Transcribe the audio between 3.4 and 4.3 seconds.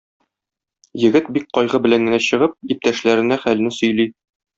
хәлне сөйли.